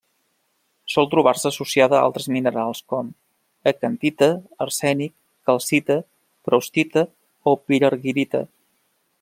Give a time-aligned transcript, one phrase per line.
[0.93, 3.11] Sol trobar-se associada a altres minerals com:
[3.73, 4.31] acantita,
[4.67, 5.15] arsènic,
[5.51, 6.01] calcita,
[6.49, 7.09] proustita
[7.53, 8.47] o pirargirita.